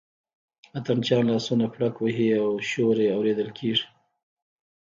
اتڼ 0.77 0.97
چیان 1.05 1.23
لاسونه 1.31 1.65
پړک 1.73 1.95
وهي 1.99 2.27
او 2.41 2.49
شور 2.69 2.97
یې 3.05 3.09
اورېدل 3.17 3.49
کېږي. 3.59 3.85